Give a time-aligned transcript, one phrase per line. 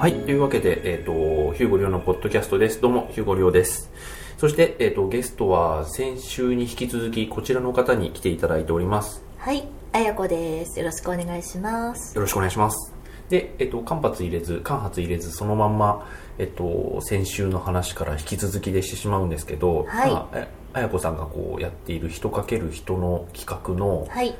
[0.00, 1.12] はい、というわけで、えっ、と、
[1.52, 2.80] ヒューゴリョウのポッドキャストです。
[2.80, 3.92] どうも、ヒューゴリョウです。
[4.38, 9.22] そして、えっ、と、ゲストは先週に引き続き、こちらの方に来ていただいております。
[9.36, 10.78] はい、あやこです。
[10.78, 12.14] よろしくお願いします。
[12.14, 12.94] よろしくお願いします。
[13.28, 16.08] で、えっ、と、間髪入れず、間髪入れず、そのまんま、
[16.38, 24.30] えっ、と、先週の話から引き続きでしてしまうんですけど、はいまあえあやこさんがこうやっている人かける人の企画の、はい、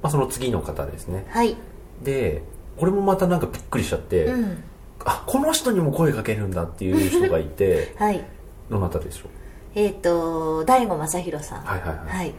[0.00, 1.26] まあ、その次の方ですね。
[1.28, 1.58] はい、
[2.02, 2.42] で、
[2.78, 4.64] これもまたなんかびっくりしちゃって、うん、
[5.04, 8.24] あ、この人にも声かけるんだっていう人がいて、 はい。
[8.70, 9.28] どなたでしょう？
[9.74, 11.62] えっ、と、大悟正弘さん。
[11.62, 12.34] はいはいはいはい。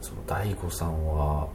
[0.00, 1.48] その大悟さんは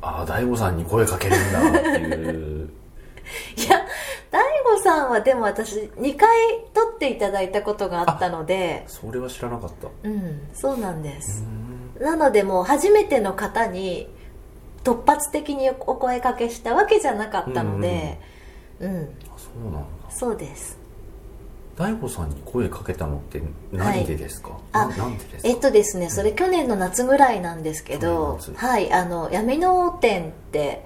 [0.00, 2.68] ああ大悟さんに声かけるんだっていう
[3.56, 3.84] いや、
[4.30, 6.28] 大悟さんはでも私、2回
[6.72, 11.42] 撮っていただいたことがあったので、それは知らなかったうん、そうなんです。
[11.42, 11.68] うん
[12.00, 14.08] なのでもう初めての方に
[14.84, 18.37] 突発的にお声かけしたわけじゃなかったので、うん、
[18.80, 18.84] あ
[19.36, 19.86] そうなんだ。
[20.10, 20.78] そうです。
[21.76, 23.40] 大悟さんに声かけたのって
[23.72, 25.48] 何でですか、あななんでですか？
[25.48, 28.66] えっとですね、それ去年の夏ぐらいなんですけど去年、夏。
[28.66, 30.84] はい、あの、闇の店って、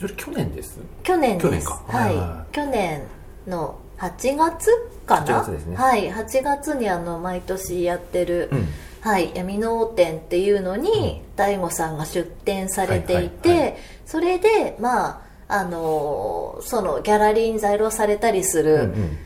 [0.00, 0.78] それ去年です？
[1.02, 1.82] 去年去年か。
[1.88, 2.28] ははいいはい。
[2.28, 2.54] はい。
[2.54, 3.02] 去年
[3.46, 4.70] の8月
[5.06, 5.76] かな？8月ですね。
[5.76, 6.10] はい。
[6.10, 8.68] 8月にあの毎年やってる、うん。
[9.02, 19.18] はい、闇の王店っていうのに大悟さんが出展されていて、はいはいはそれでまああのーそのギャラリーに在庫されたりすうんうるん。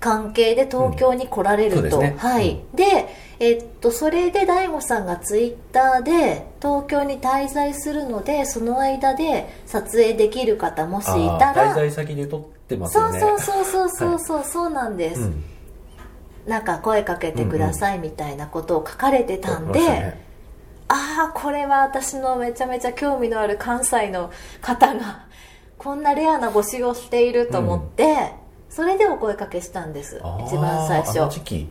[0.00, 1.90] 関係で東京に来られると、うん。
[1.90, 2.16] そうですね。
[2.18, 13.20] はい、でえっとそれで大悟さんがツイッターで東京に滞在するのでその間で撮影できる方もしいたあー滞ら在先で撮ってますそうよね。
[13.20, 15.44] そうそうそうそうそう、そうなんです、うん。
[16.46, 20.24] なんか声かけてくださいみたいなことを書かれてたんで、撮ってましたね。
[20.88, 24.30] ああこれは私のめちゃめちゃ興味のある関西の
[24.60, 25.24] 方が
[25.84, 28.32] こんなレアな募集をしていると思って、
[28.70, 31.68] それでお声かけしたんです一番最あの初時期。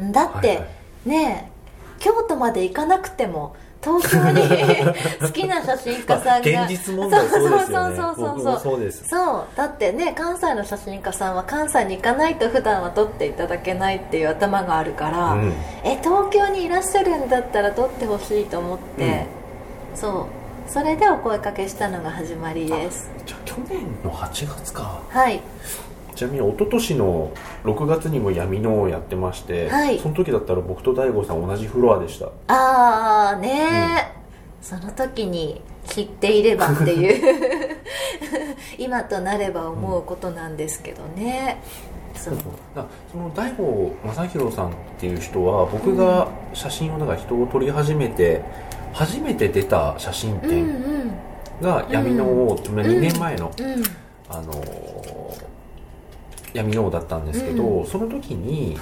[0.00, 0.64] だって、はいは
[1.06, 1.54] ねえ
[2.00, 4.42] 京都まで行かなくても東京に
[5.22, 8.40] 好きな写真家さんが、まあ現実問題そうですよねそうそう。
[8.40, 9.44] そうそうそう。
[9.54, 15.52] だってね関西の写真家さんは関西に行かないと普段は撮っていただけないっていう頭があるから、うん。
[15.84, 19.26] え東京にいらっしゃるんだったら撮ってほしいと思って、
[19.94, 20.26] そう
[20.66, 23.10] それでお声かけしたのが始まりです。
[23.26, 25.00] じゃあ去年の8月か。
[25.08, 25.40] はい。
[26.14, 27.32] ちなみに一昨年の
[27.64, 29.98] 6月にも闇のをやってまして、はい。
[29.98, 32.26] その時だったら僕と大悟さん同じフロアでした。
[32.52, 37.76] ああねえ、その時に知っていればっていう。
[38.78, 41.60] 今となれば思うことなんですけどね、
[42.14, 42.34] そう。
[42.74, 48.42] だその大悟正弘さんっていう人は僕が写真をだから人を撮り始めて
[48.94, 51.12] 初めて出た写真うんう展ん
[51.60, 53.82] が闇の王、まあ2年前の、うん
[54.28, 55.14] あのー
[56.54, 58.78] 闇の王だったんですけど、うその時に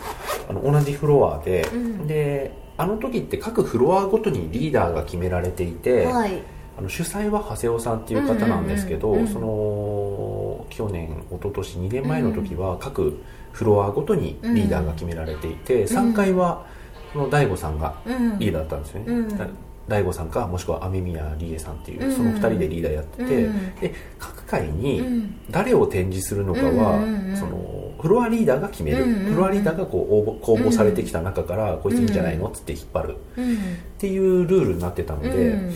[0.48, 2.06] あの同じフロアで、うん。
[2.06, 6.42] であの時って各フロアごとにリーダーが決められていて、はい。
[6.76, 9.32] あの主催は長谷尾さんっていう方なんですけど、うんうんうんうん。
[9.32, 13.22] その去年一昨年2年前の時は各
[13.52, 16.66] フロアごとにリーダーが決められていて、3回は
[17.12, 18.38] その大悟さんがうん。
[18.38, 19.38] リーダーだったんですよね、うん。
[19.38, 19.46] だ
[19.92, 25.34] 大悟さんかもしくは雨宮理恵さんっていう、うんその2人でリーダーやってて、うんで各回にうん。
[25.50, 33.16] 誰を展示するのかは、うんそのフロアリーダーが決める、うんフロアリーダーがこう応募公募されてきた中から、こいついいんじゃないのっつって引っ張る。
[33.36, 33.58] うんっ
[33.98, 35.72] ていうルールになってたので,、うん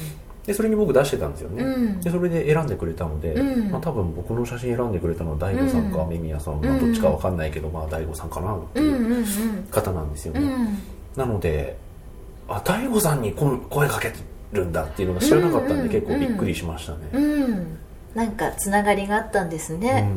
[0.46, 2.00] でそれに僕出してたんですよね、うん。
[2.00, 3.70] でそれで選んでくれたので、うん。
[3.70, 6.64] まあ、多分僕の写真選んでくれたのは大悟さんかうん雨宮さん、うん。
[6.64, 9.24] まあ、どっちかわかんないけど、まあ、大悟さんかなってうんいううん。
[9.70, 10.78] 方なんですよね、うん。
[11.16, 11.76] なので
[12.48, 14.12] あ大悟さんに声声かけ
[14.52, 17.78] るんだっていうのが知らなかったんで、うんうん結構びっくりしましたね、うん。
[18.14, 19.80] なんかつながりがあったんですうん。
[19.80, 20.08] ね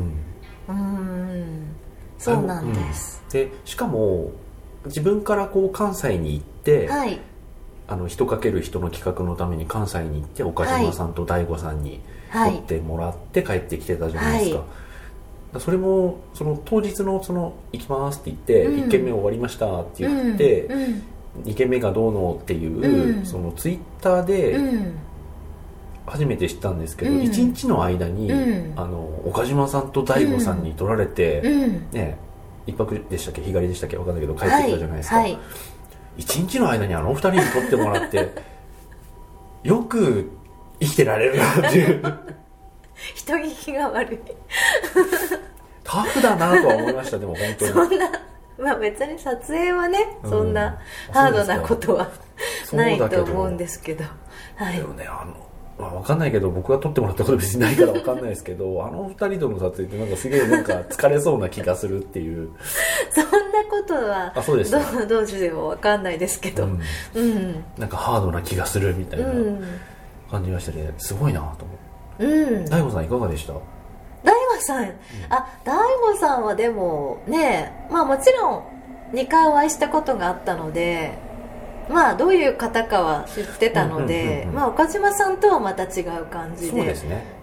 [0.68, 1.76] うん。
[2.18, 3.30] そうなんです、うん。
[3.30, 4.30] でしかも
[4.86, 7.20] 自分からこう関西に行って、はい。
[7.88, 12.00] あの人かける人の企画のために関西に行って岡島さんと大悟さんに
[12.30, 12.52] はい。
[12.52, 14.64] 撮ってもらって帰ってきてたじゃないですか、は
[15.58, 15.60] い。
[15.60, 18.80] それもその当日のその「行きます」って言って「うん。
[18.84, 20.82] 1軒目終わりました」って言って、うん。
[20.82, 21.02] うん
[21.44, 22.80] 2軒目がどうのっていう、
[23.18, 23.26] うん。
[23.26, 24.94] そのツイッターでうん。
[26.06, 27.20] 初めて知ったんですけど、うん。
[27.20, 28.78] 1日の間に、うん。
[28.78, 31.90] あの岡島さんと大悟さんに撮られて、うん。
[31.92, 32.18] ね
[32.66, 33.42] 一泊でしたっけ？
[33.42, 33.96] 日帰りでしたっけ？
[33.96, 35.32] 分かんないけど帰ってきたじゃないですか、はい。
[35.32, 35.40] はい。
[36.18, 38.32] 一日の間にあの二人に撮ってもらって
[39.62, 40.30] よく
[40.80, 42.02] 生きてられるなっていう。
[43.14, 44.18] 人聞きが悪い。
[45.84, 47.72] タフだなとは思いましたでも本当に。
[47.72, 48.10] そんな
[48.60, 50.30] まあ別に撮影はね、うん。
[50.30, 50.78] そんな
[51.12, 52.10] ハードなことは
[52.72, 54.04] ないと思うんですけど。
[54.56, 54.76] はい。
[54.76, 55.34] でもねあの
[55.78, 62.50] まあ、わかんないけど僕が撮ってもらったこと別にないからわかんないですけど あの二人との撮影ってなんかすげえなんか疲れそうな気がするっていう。
[63.10, 63.30] そんな
[63.70, 66.64] ことはあそうですどうどうしても分かんないですけど。
[66.64, 66.80] うん。
[67.14, 67.64] うん。
[67.78, 69.64] なんかハードな気がするみたいなうん。
[70.30, 70.92] 感じがしてね。
[70.98, 71.56] すごいなと思っ
[72.18, 72.24] て。
[72.26, 72.64] うん。
[72.66, 73.54] 大悟さんいかがでした？
[74.22, 74.84] 大悟さん、
[75.30, 75.76] あ大
[76.12, 78.64] 悟さんはでもねまあもちろん
[79.12, 81.18] 2回お会いしたことがあったので
[81.88, 84.54] まあどういう方かは知ってたのうんうんうんでうん。
[84.54, 86.94] まあ岡島さんとはまた違う感じで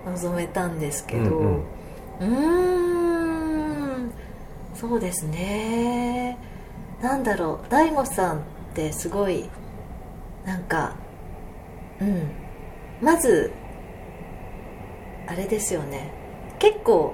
[0.05, 1.37] 臨めたんですけど。
[1.37, 1.63] うん
[2.19, 2.25] うー
[4.07, 4.11] ん。
[4.73, 6.37] そうですね。
[7.01, 7.69] なんだろう。
[7.69, 8.41] 大悟さんっ
[8.73, 9.49] てすごい
[10.45, 10.95] なんか
[11.99, 12.31] うん。
[13.01, 13.51] まず
[15.27, 16.11] あれですよね
[16.59, 17.13] 結構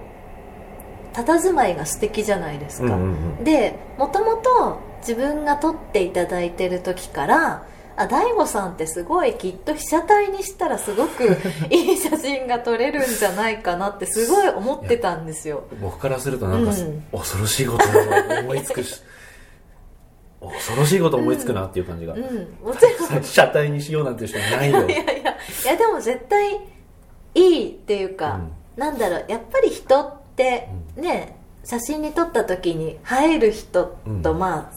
[1.14, 3.44] 佇まいが素敵じゃないですか、うんうんうん。
[3.44, 11.38] でもともと自分が撮っていただいてる時からあ大悟さんってすごいきっと被写体にしたらすごく
[11.70, 15.66] いい写真が撮れるんじゃないかなってすごい思ってたんですよ。
[15.80, 17.04] 僕からするとなんか、うん。
[17.12, 19.02] 恐ろしいことを思いつくし
[20.42, 22.22] 恐ろしいこと思いつくなっていう感じが、うん。
[22.64, 23.24] もちろん。
[23.24, 24.88] 車体にしようなんて人いないよ。
[24.88, 25.04] いやいや。
[25.04, 25.16] い
[25.66, 26.60] やでも絶対
[27.36, 28.40] いいっていうか、
[28.76, 33.86] なんだろうやっぱり人ってね写真に撮った時に映える人
[34.24, 34.40] と、うん。
[34.40, 34.72] ま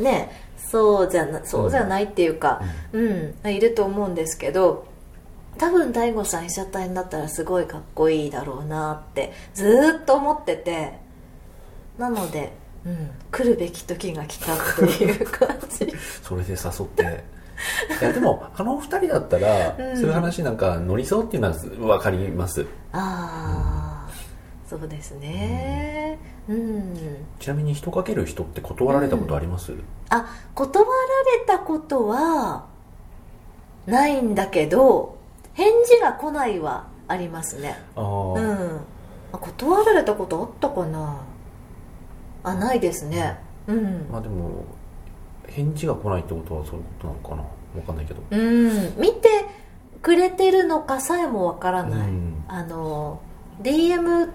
[0.00, 2.60] あねそうじゃなそうじゃないっていうか、
[2.92, 3.50] うん。
[3.50, 4.86] いると思うんですけど
[5.58, 10.98] 多分大悟さん被写体になったらすごいかっこいいだろうなってずーっと思ってて
[11.98, 12.52] なので、
[12.84, 15.90] うん、来るべき時が来たっていう感じ。
[16.22, 17.24] それで誘って
[18.00, 19.96] いやでもあの二人だったら、うん。
[19.96, 21.54] そういう話なんか乗りそうっていうのは
[21.98, 22.66] 分かります。
[22.92, 24.10] ああ、
[24.68, 26.18] そうですね。
[26.48, 26.96] うん。
[27.38, 29.72] ちなみに人かける人って断られたことあります、
[30.10, 30.90] あ断ら
[31.40, 32.66] れたことは
[33.86, 35.16] ないんだけど
[35.54, 37.78] 返事が来ないはありますね。
[37.96, 38.80] ああ、うん。
[39.32, 41.20] あ断られたことあったかな？
[42.44, 43.38] あないですね。
[43.66, 44.06] うん。
[44.10, 44.64] まあでも
[45.48, 47.44] 返事が来ないってことはそういうことなのかな？
[47.74, 48.22] 分かんないけど。
[48.30, 49.00] うん。
[49.00, 49.28] 見て
[50.02, 52.44] くれてるのかさえもわからない、うん。
[52.48, 53.20] あの
[53.62, 54.30] DM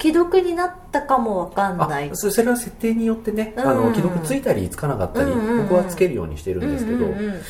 [0.00, 2.10] 既読になったかもわかんない。
[2.10, 3.86] あそそれは設定によってね、あうん。
[3.88, 5.62] の既読ついたりつかなかったり、うんうんうん。
[5.64, 7.40] 僕はつけるようにしてるんですけど、うんうんうん。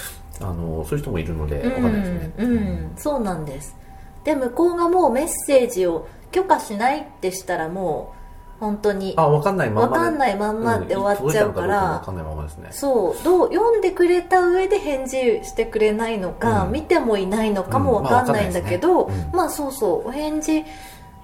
[0.41, 2.51] あのそういう人もいるので分かんないですね、うん。
[2.53, 2.93] うん。
[2.97, 3.77] そうなんです。
[4.25, 8.20] で向こうがもうメッセージを許可しないってしたらもう
[8.61, 9.15] 本当に。
[9.17, 11.67] あ分かんないまんまで分かんないまんまで終わっちゃうから。
[11.67, 12.69] ん届いたのかかんないままですね。
[12.71, 16.73] そうどう読んでくれた上で返事してくれないのか、うん。
[16.73, 19.29] 見てもいないのかも分かんないんだけど、うんまあね。
[19.31, 19.37] うん。
[19.37, 20.65] まあそうそうお返事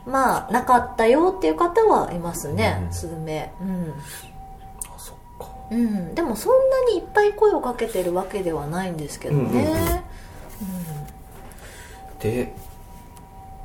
[0.06, 2.92] まあなかったよっていう方はいますね、うん。
[2.92, 3.94] 数名うん。
[4.86, 5.46] あそっか。
[5.70, 9.64] うん、でもそんなにいっぱい声をかけてるわけではないんですけどね、うんうん。
[9.64, 9.76] うん。
[12.20, 12.54] で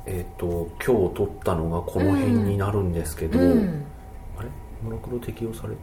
[0.06, 3.84] えっ、と今日撮ったのがこの辺になるんですけど、うん。
[4.38, 4.48] あれ？
[4.82, 5.74] モノクロ適用され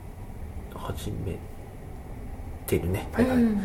[0.76, 1.38] 始め
[2.68, 3.08] てるね。
[3.14, 3.62] はいはい、うん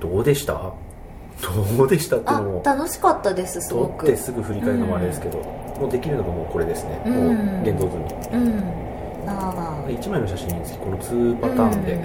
[0.00, 0.54] どうでした？
[1.76, 7.14] どうでしたっていうあのも楽しかったですすご撮っくてすぐ振り返るのもあれですけど、もうできるのがもうこれですね、うん。
[7.14, 7.96] もう現像済
[8.32, 9.28] みうん。
[9.28, 9.54] あ
[9.86, 9.88] あ。
[9.88, 11.98] 1枚の写真につきこの2パターンで、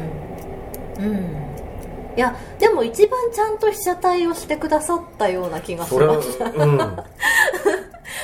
[1.00, 1.44] うん、うん。
[2.16, 6.78] いやでも一番ちゃんと被写体をしてくださったような気がしましたうん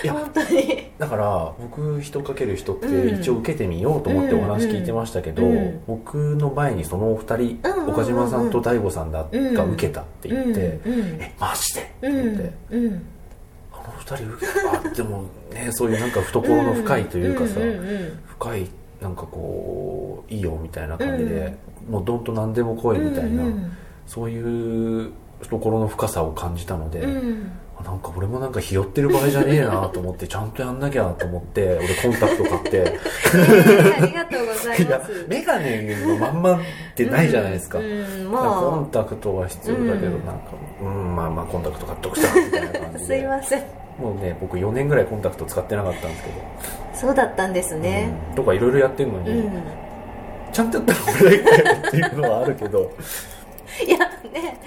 [0.07, 0.87] 本当に。
[0.97, 3.19] だから僕人かける人ってうん。
[3.19, 5.57] 一応受けてみようと思ってお話聞いてましたけど、うん。
[5.57, 11.81] うん僕の前にそのお二人、うんうんうん岡島さんと大悟さんだ、うんが受けたって言って、うんうんえマジで？
[11.81, 12.53] ってう言って、
[13.73, 14.89] あの二人受けた？
[14.89, 17.59] あでもねそういうなんか懐の深いというかさ、
[18.27, 18.67] 深い
[19.01, 21.57] なんかこういいよみたいな感じで、
[21.89, 23.71] もうどんと何でも来いみたいな、うん
[24.05, 27.05] そういう懐の深さを感じたので、
[27.83, 32.69] なんか俺もなんかひよってる場合じゃねえなと思ってちゃんとやんなきゃと思って俺コンタクト買って。
[32.77, 35.25] えーありがとうございます。
[35.27, 36.59] 眼鏡のまんまっ
[36.95, 40.25] てないじゃないですか,、うんうんコまンタクトは必要だけど、うん。
[40.25, 40.41] なんか
[40.81, 43.05] うんまあまあコンタクト買っとくさみたいな感あじで。
[43.05, 43.63] すいません。
[43.99, 46.35] もうね僕4年ぐらいコンタクト使ってなかったんですけど、
[46.93, 48.11] そうだったんですね。
[48.29, 48.35] うん。
[48.35, 49.51] とかいろいろやってるのに、うん、
[50.51, 52.91] ちゃんとやったら俺っていうのはあるけど。
[53.85, 53.97] いや
[54.33, 54.59] ね。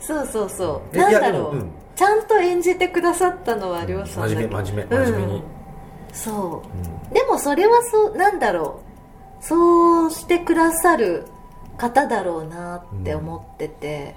[0.00, 0.96] そうそうそう。
[0.96, 1.64] えなんだろう、
[2.00, 5.42] ちゃんと演じてくださったのはりょうさん真面目真面目真面目に、うん
[6.14, 6.78] そう。
[7.06, 7.12] うん。
[7.12, 8.80] でもそれはそうなんだろ
[9.40, 9.44] う。
[9.44, 11.26] そうしてくださる
[11.76, 14.14] 方だろうなって思ってて、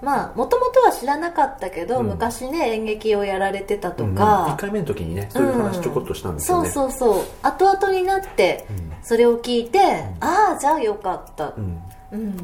[0.00, 2.06] まあもともとは知らなかったけど、うん。
[2.06, 7.24] 昔ね演劇をやられてたと1か、回目の時にねそういう話ちょこっとしたんですよね、そうそうそう。
[7.42, 8.92] 後々になってうん。
[9.02, 9.80] それを聞いて、
[10.20, 11.52] ああじゃあよかった。
[11.56, 11.82] うん。
[12.12, 12.36] うん。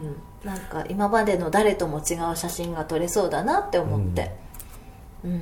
[0.45, 4.35] なんか今までの誰とも違う写真が撮れそうだなって思って
[5.25, 5.41] うん、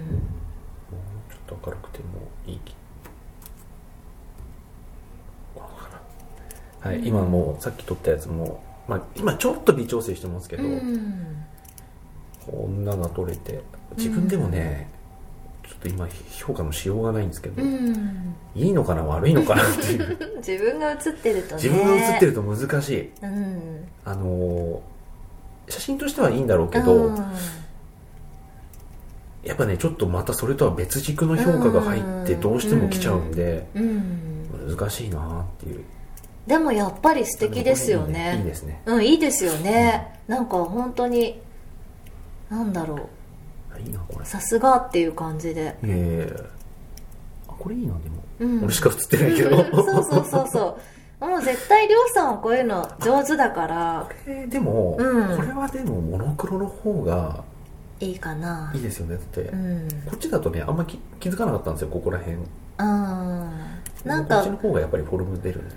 [1.47, 2.05] と明るくても
[2.47, 2.61] いい
[5.55, 5.91] こうか
[6.83, 6.91] な。
[6.91, 11.45] はい、今もうさっき撮ったやつも、まあ、今ちょっと微調整してますけど、うん。
[12.47, 13.63] こんなのが撮れて
[13.97, 14.89] 自分でもね、
[15.67, 18.35] ちょっと今評価のしようがないんですけど、うん。
[18.55, 20.19] いいのかな悪いのかなっていう。
[20.39, 21.63] 自分が写ってるとね。
[21.63, 23.13] 自分が写ってると難しい。
[23.23, 23.89] うん。
[24.05, 24.81] あのー
[25.71, 27.25] 写真としてはいいんだろうけど、うん
[29.49, 34.77] やっぱねちょっとまたそれとは別軸の評価が入ってどうしても来ちゃうんで、うん。
[34.77, 35.83] 難しいなっていう。
[36.47, 38.37] でもやっぱり素敵ですよね。
[38.39, 38.83] いいですね。
[38.85, 41.41] うんいいですよね、なんか本当に
[42.51, 43.01] なんだろう。
[43.75, 44.27] あいいなこれ。
[44.27, 46.37] さすがっていう感じで、ええ
[47.49, 49.57] あこれいいなでも、うん、俺しか写ってないけど。
[49.57, 50.79] そうそうそうそ
[51.23, 51.27] う。
[51.27, 54.07] もう絶対りょうさんはこういうの上手だから。
[54.07, 55.37] こ れでも、うん。
[55.37, 57.43] これはでもモノクロの方が
[58.01, 58.71] いいかな。
[58.75, 59.89] いいですよねだって、うん。
[60.07, 62.37] こっちだとねあんまき気づかなかったんですよここら辺。
[62.37, 62.45] うん
[64.05, 65.77] なんこっちのか方がやっぱりフォルム出るんで。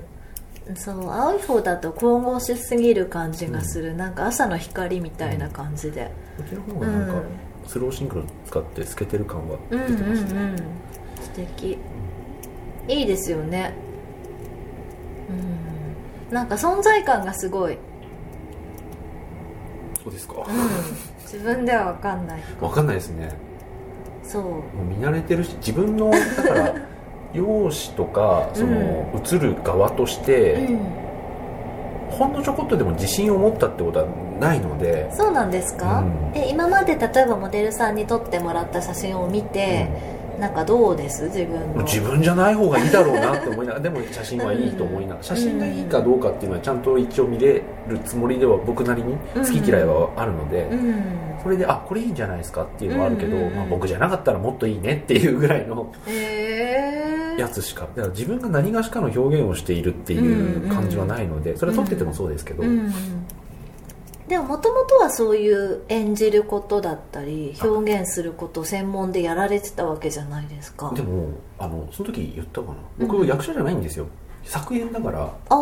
[0.75, 6.12] そう青い方だと神々しすぎる感じがする、なんか朝の光みたいな感じで。
[6.38, 7.24] こっちの方がなんか、うん。
[7.68, 9.98] スローシンクロ使って透けてる感はうんうんうん。
[9.98, 10.56] 出てますね、
[11.22, 11.78] 素敵。
[12.88, 13.74] いいですよね。
[16.30, 16.34] うん。
[16.34, 17.80] なんか存在感がすごい、うん、
[20.04, 20.36] そうですか、
[21.32, 22.42] 自分では分かんない。
[22.60, 23.30] わかんないですね。
[24.24, 24.44] そう。
[24.44, 26.76] もう見慣れてるし自分のだから
[27.34, 30.80] 容姿とかその、映る側として、うん。
[32.10, 34.06] ほんのちょこっとでも自信を持ったってことは
[34.42, 36.34] ないので、そうなんですか、うん。
[36.34, 39.88] で今まで例えばモデルさんに撮ってもらった写真を見て、
[40.41, 41.25] なんかどうです？
[41.25, 41.83] 自分の。
[41.83, 45.24] 自分じゃない方がいいだろうなって思いながら でも写真はいいと思いながら。
[45.24, 50.95] 写真がいいかどうかっていうのはちゃんと一応見れるつもりでは僕なりに好き嫌いはあるので、うん。
[51.43, 53.43] それであこれいいんじゃないですかっていうのはあるけど、うん。
[53.43, 55.91] うんうんまあ、僕じゃなかったらもっといいねっていうぐらいの
[57.38, 62.91] やつしかだから自分が何がしかの表現をしているっていう感じはないのでそれは撮っててもそうですけど、うん
[64.32, 70.90] でももともとはそういう演じることだったり表現すること専門でやられてたわけじゃないですか。
[70.96, 72.76] でもあのその時言ったかな。
[73.00, 73.08] うん。
[73.10, 74.08] 僕役者じゃないんですよ、
[74.46, 75.56] 作演だからああ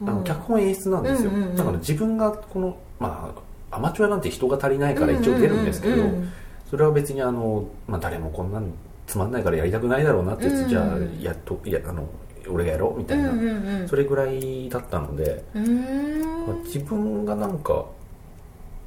[0.00, 3.34] あの脚本演出なんですよ、うんうんうんだから自分がこのま
[3.70, 6.32] あアマチュアなんて人が足りないから一応出るんですけど、うんうんうん
[6.70, 8.72] それは別にあの、まあ、誰もこんなん
[9.06, 12.08] つまんないからやりたくないだろうなってやつ、うんじゃあやっといやあの
[12.48, 13.88] 俺がやろうみたいな、うんうんうん。
[13.88, 17.86] それぐらいだったので、まあん自分がなんか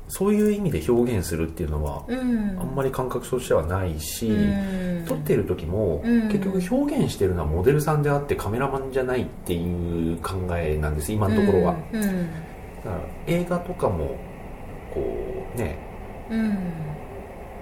[0.08, 2.60] そういう意味で表現するっていうのは、うん。
[2.60, 5.06] あんまり感覚としてはないし、うん。
[5.06, 6.28] 撮ってる時も、うん。
[6.30, 12.10] 結局表現してるのはモデルさんであってカメラマンじゃないっていう考えなんです今のところは、だか
[12.86, 14.18] ら映画とかも
[14.94, 15.78] こうね。
[16.32, 16.58] うん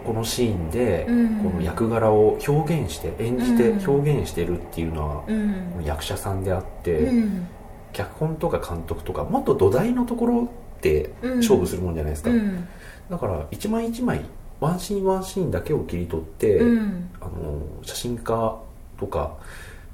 [0.07, 1.37] このシーンでうん。
[1.43, 3.89] この役柄を表現して演じてうん。
[3.89, 5.83] 表現してるっていうのはうん。
[5.83, 7.47] 役者さんであって、うん。
[7.91, 11.37] 脚本とか監督とかもっと土台のところってうん。
[11.39, 12.67] 勝負するもんじゃないですか、うん。
[13.09, 14.21] だから一枚一枚
[14.61, 17.09] ワンシーンワンシーンだけを切り取って、うん。
[17.19, 18.57] あの写真家
[18.97, 19.35] とか、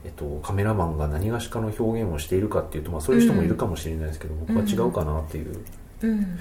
[0.05, 5.59] えっと、カメラマンが何がしかの表現をしているかっていうと、まあ、そういう人もいるかもしれないですけど、僕は違うかなっていう。
[6.03, 6.37] うん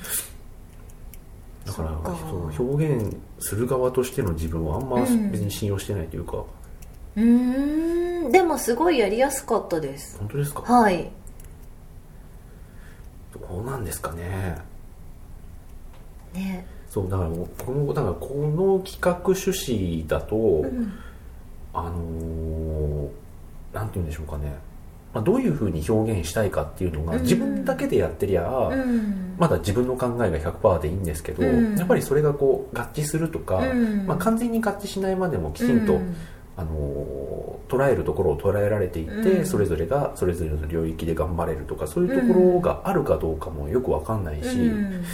[1.64, 2.16] だからそっか。
[2.58, 5.30] そう表現する側としての自分はあんまうん。
[5.30, 6.44] 別に信用してないというか、
[7.16, 8.32] うーん。
[8.32, 10.18] でもすごいやりやすかったです。
[10.18, 10.62] 本当ですか？
[10.62, 11.10] はい。
[13.50, 14.58] どうなんですかね。
[16.34, 16.66] ね。
[16.88, 20.92] そうだからこのだからこの企画趣旨だと、うん。
[21.74, 23.08] あのー
[23.72, 24.54] なんて言うんでしょうかね、
[25.14, 27.22] まあ、どういうふうに表現したいかっていうのがうん。
[27.22, 29.34] 自分だけでやってりゃ、うん。
[29.38, 31.76] まだ自分の考えが100%でいいんですけど、うん。
[31.76, 34.06] やっぱりそれがこう合致するとか、うん。
[34.06, 36.16] まあ、完全に合致しないまでもきちんと、うん。
[36.56, 39.46] あのー捉えるところを捉えられていって、うん。
[39.46, 45.04] それぞれがそれぞれの領域で頑張れるとかそういうところがあるかどうかもよくわかんないし、うん。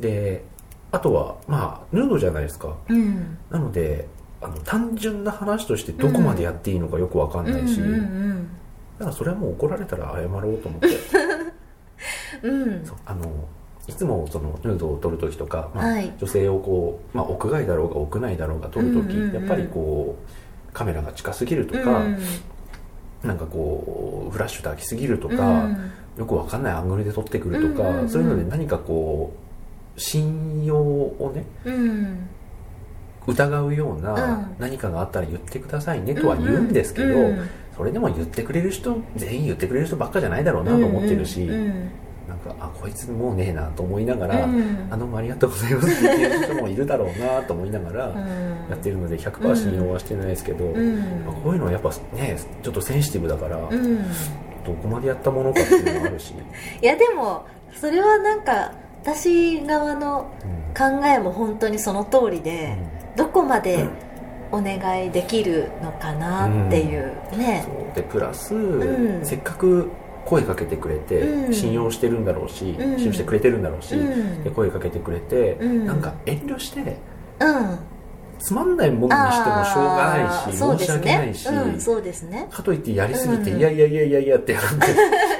[0.00, 0.42] で
[0.90, 2.74] あとはまあヌードじゃないですか。
[2.88, 3.36] うん。
[3.50, 4.08] なので
[4.40, 7.78] あの単純な話としてどこまでやっていいのかよくわかんないし、
[8.98, 10.88] だからそれはもう怒られたら謝ろうと思って。
[12.42, 12.84] うん。
[13.04, 13.30] あの
[13.86, 16.12] いつもそのヌードを撮る時とか、まあはい。
[16.18, 19.34] 女性をこう、まあ、屋外だろうが屋内だろうが撮る時、うんうんうん。
[19.34, 20.16] やっぱりこ
[20.68, 22.18] うカメラが近すぎるとか、うん。
[23.22, 25.76] なんかこうフラッシュで開きすぎるとか、うん。
[26.18, 28.08] よくわかんないアングルで撮ってくるとか、うんうんうん。
[28.08, 29.32] そういうので何かこ
[29.96, 32.28] う信用をねうん。
[33.26, 34.56] 疑うよううなん。
[34.58, 41.90] 何かがあったら言ってくださいねとは言うんですけど、うんそれでも言ってくれる人全員言ってくれる人ばっかじゃないだろうなと思ってるし、うんうん
[42.26, 44.88] なんかあこいつもうねえなと思いながら、うん。
[44.90, 48.18] あどうもありがとうございますって言ってる人もいるだろうなと思いながら うん。
[48.68, 50.96] やってるので100%信用はしてないですけど、うん。
[51.24, 53.98] まあこういうのはやっぱねちょっとセンシティブだから、うん。
[54.64, 56.34] どこまでやったものかっていうのもあるし、
[56.82, 58.72] いやでもそれはなんか
[59.04, 60.66] 私側のうん。
[60.76, 62.76] 考えも本当にその通りで、
[63.16, 63.88] どこまで
[64.52, 67.94] お願いできるのかなっていうね、そう。
[67.94, 69.24] でプラス、ん。
[69.24, 69.90] せっかく
[70.24, 71.54] 声かけてくれて、うん。
[71.54, 72.96] 信用してるんだろうし、うん。
[72.96, 74.44] 信用してくれてるんだろうし、うん。
[74.44, 75.86] で声かけてくれて、うん。
[75.86, 76.96] なんか遠慮して
[77.40, 77.78] うん
[78.38, 82.48] つまんないものにしてもしょうがないし、申し訳ないし、うん、そうですね。
[82.50, 83.58] かといってやりすぎて、うん。
[83.58, 84.86] いやいやいやいやいやってやるんで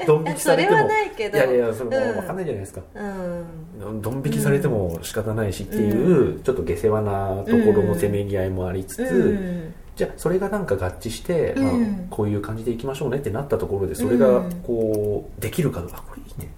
[0.05, 16.51] ドン引きされてもいけどいやいやそれもうん分かんないじゃないですか、うんドン引きされても仕方ないしっていう、ちょっと下世話なところのせめぎ合いもありつつ、うんじゃあそれがなんか合致して、まあうん、こういう感じでいきましょうねってなったところでそれがこうできるかどうかあこれいいね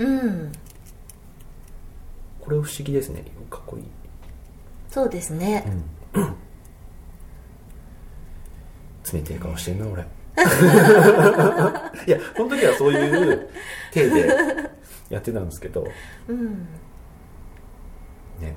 [0.00, 0.52] うん
[2.42, 3.84] これ不思議ですねかっこいい、
[4.94, 5.64] そうですね。
[6.14, 6.36] うん、
[9.12, 10.02] 冷てえ顔してんな俺。
[12.06, 13.48] いやこの時はそういう
[13.92, 14.28] 体で
[15.10, 15.84] やってたんですけど。
[16.28, 16.68] うん。
[18.40, 18.54] ね。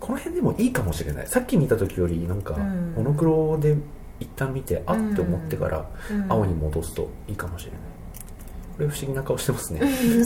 [0.00, 1.26] この辺でもいいかもしれない。
[1.28, 2.94] さっき見た時よりなんかうん。
[2.96, 3.76] モノクロで
[4.18, 6.26] 一旦見てあって思ってからうん。
[6.32, 7.80] 青に戻すといいかもしれない。
[8.74, 9.82] これ不思議な顔してますね。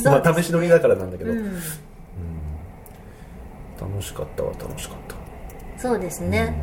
[0.07, 1.61] まあ試し撮りだからなんだけど、うんうん
[3.81, 5.17] 楽しかったは楽しかった。
[5.81, 6.55] そうですね、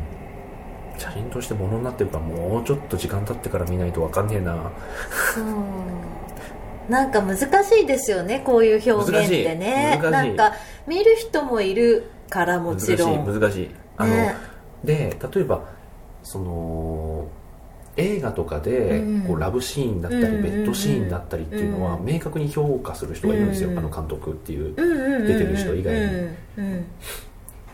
[0.94, 1.00] うん。
[1.00, 4.70] 写真としてものになってるからもうちょっと時間経ってから見ないと分かんねえな。
[5.34, 5.44] そう。
[6.88, 9.98] なんか難しいですよねこういう表現ってね。
[10.00, 10.12] 難しい。
[10.12, 10.36] 難しい。
[10.36, 10.56] なんか
[10.86, 13.70] 見る人もいるからも難しいちろん難しい。
[13.96, 14.36] あの、ね。
[14.84, 15.64] で例えば
[16.22, 17.28] その
[17.98, 22.06] 映画とかでうんこうラブシーンだったり、うんベッドシーンだったりっていうのは、うん。
[22.06, 26.28] 明確に評価する人がいるんですよ、うんあの監督っていう、出てる人以外に。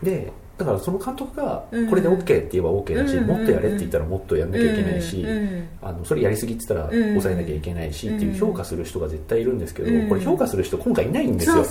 [0.03, 5.25] でだからその監督がうんこれで OK って言えば OK だし、うんもっとやれって言ったらもっとやんなきゃいけないし、
[5.81, 11.65] あのそれやりすぎって言ったらうん抑えなきゃいけないしっていう評価する人が絶対いるんですけど、うんこれ評価する人今回いないんですよ、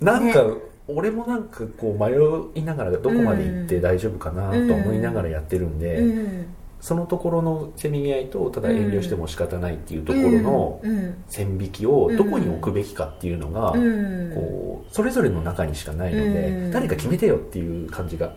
[0.00, 0.54] なんか、ね
[0.86, 6.46] 俺もなんかこう迷いながらどこまで行って大丈夫かなと思いながらやってるんで、うん
[6.84, 14.34] そのところのせめぎ合いとただ遠慮しても仕方ないっていうところのうん線引きをどこに置くべきかっていうのが、うん。
[14.34, 16.70] こうそれぞれの中にしかないので、うん。
[16.70, 18.30] 誰か決めてよっていう感じがあ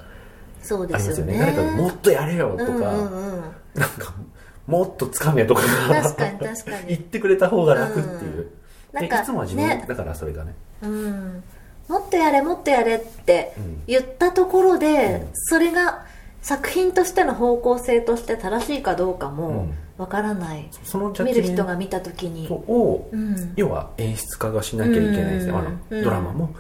[0.64, 0.96] りですよね。
[0.96, 1.40] ますよね。
[1.40, 3.42] 誰かがもっとやれよとか、うんうんうん。
[3.76, 4.14] なんか
[4.66, 5.64] もっとつかめとか
[6.88, 8.48] 言ってくれた方が楽っていう、
[8.94, 9.84] でなんかいつもは自分、ね。
[9.86, 11.44] だからそれがね、うん。
[11.90, 13.84] もっとやれもっとやれってうん。
[13.88, 15.28] 言ったところで、うん。
[15.34, 16.06] それが
[16.42, 19.74] 作品としての方向性として正しいかどうかもうん。
[19.98, 22.48] わからない、そのジャッ見る人が見た時に。
[22.48, 23.54] トをうん。
[23.56, 25.48] 要は演出家がしなきゃいけないです。
[25.48, 25.58] ね、うん。
[25.58, 26.04] あのうん。
[26.04, 26.56] ドラマも、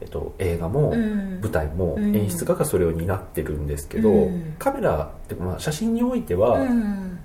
[0.00, 1.40] えっと、映画も、うん。
[1.40, 2.14] 舞台もうん。
[2.14, 4.54] 演出家がそれを担ってるんですけど、うん。
[4.58, 7.18] カメラって、まあ、写真においては、うん。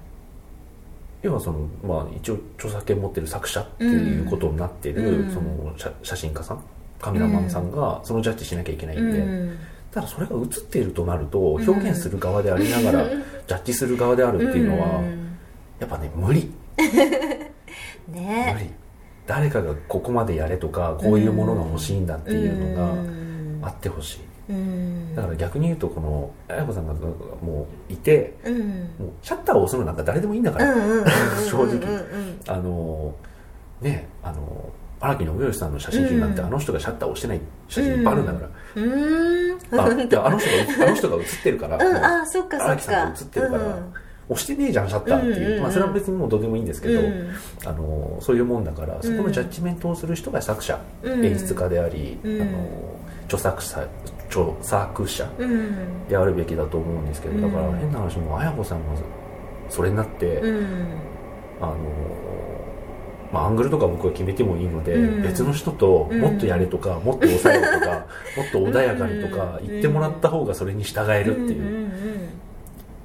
[1.22, 5.32] 要はその、まあ、一応著作権持ってる作者っていうことになってる、うん。
[5.32, 6.64] その写写真家さん
[7.00, 9.58] カメラマンさんがそのジャッジしなきゃいけないんで、うん
[9.92, 15.38] ただそれが映っているとなると表現する側でありながら、う んジャッジする側であるっていうのは、うん。
[15.80, 16.52] やっぱね無理。
[18.08, 18.70] 無ね理。
[19.28, 24.20] 誰かがここまでやれとかこういうものが欲しいんだっていうのがあってほしい。
[24.50, 25.16] うん。
[25.16, 28.60] だから逆に言うとこの綾子さんがもういてうん。
[28.60, 30.74] もうシャッターを押すのなんか誰でもいいんだから、
[31.50, 31.80] 正直
[32.48, 33.14] あの
[33.82, 34.70] ねあの
[35.02, 36.48] 荒木信義さんの写真集なんて、うん。
[36.48, 39.80] あの人がシャッターを押してない写真いっぱいあるんだから、うーん。
[39.80, 43.94] あであの人があの人が写ってるから、あそっかそっ荒木さんがか写ってるから、うん。
[44.30, 47.30] 押してねえじゃんシャッターっていう、まあ、それは別にもうどうでもいいんですけど、うん。
[47.66, 51.26] あのそういうもんだからそこのジャッジメントをする人が作者、うん。
[51.26, 52.42] 演出家であり、うん。
[52.42, 52.52] あの
[53.26, 53.88] 著作者
[54.30, 56.08] 著作者うん。
[56.08, 59.02] であるべきだと思うんですけどだからうん変な話も綾子さんが
[59.70, 60.98] それになって、うん。
[61.60, 61.76] あの
[63.32, 66.20] まあ、アングルとか僕は決めてもいいので、うん別の人とうん。
[66.20, 68.06] もっとやれとか、もっと抑えろとか
[68.38, 71.92] もっと穏やかにとか言ってもらった方がそれに従えるっていう、んんん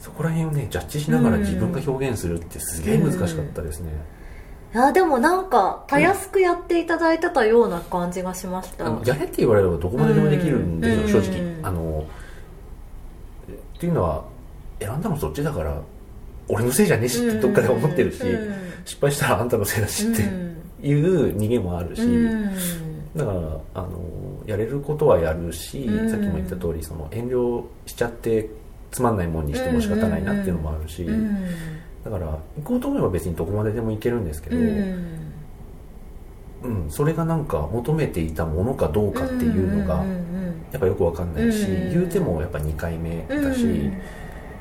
[0.01, 3.91] そこら辺をねジャッジしながら自分が表現するってすげえ難しかったですね、
[4.75, 11.57] いやでもなんかたやすくやっていただいてたような感じがしました、あのやれって言われればどこまででもできるんですよ、うん正直。
[11.63, 12.05] あの
[13.77, 14.25] っていうのは
[14.81, 15.77] 選んだのそっちだから
[16.49, 20.23] 俺のせいじゃねえしってどっかで思ってるし、うん失敗したらあんたのせいだしって
[20.87, 22.55] いう逃げもあるし、うん。
[23.15, 23.39] だから
[23.75, 23.91] あの
[24.47, 26.11] やれることはやるし、うん。
[26.11, 28.49] さっきも言った通りその遠慮しちゃって
[28.93, 31.47] つまんないもんにしても仕方ないなっていうのもあるし、うん。
[32.05, 35.27] だから行こうと思えば別にどこまででも行けるんですけど、うん。
[36.63, 40.05] うん、それがなんか求めていたものかどうかっていうのが
[40.73, 44.01] やっぱよくわかんないし、うん言うてもやっぱ2回目だし、うん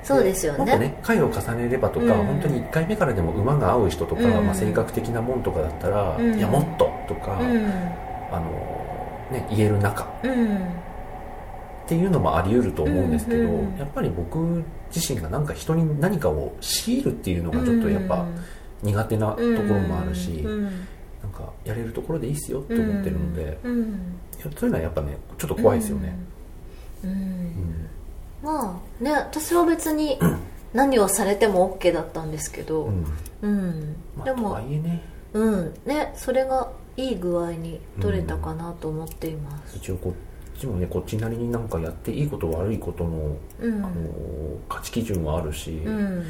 [0.06, 2.26] そうですよもっとねね回を重ねればとか、うん。
[2.28, 4.46] 本当に1回目からでも馬が合う人とか、うん。
[4.46, 6.38] まあ、性格的なもんとかだったら、うん。
[6.38, 7.66] いやもっととか、うん。
[8.32, 8.76] あの
[9.32, 10.58] ね、言える中うん。
[10.58, 14.64] っていうのもあり得ると思うんですけど、うんうんやっぱり僕
[14.94, 18.26] 自身がなんか人に何かを強いるっていうのがちょっとやっぱ
[18.82, 20.88] 苦手なところもあるし、うん
[21.24, 26.16] なんかやれるところでいいっすよって思ってるので、そういうのはやっぱねちょっと怖いですよね、
[27.04, 27.10] うん。
[27.10, 27.18] うん。
[27.18, 27.85] うん
[28.46, 30.20] まあね私は別に
[30.74, 33.06] 何をされても OK だったんですけどうん。
[33.42, 35.02] うん、まあ、とでもね。
[35.34, 35.74] うん。
[35.86, 39.78] ねそれがいい具合に取れたかなと思っています。
[39.78, 43.76] 一応こっちもねこっちなりになんかやっていいこと悪いことの、うん。
[43.84, 43.92] あの
[44.70, 46.24] 価値基準はあるし、うん。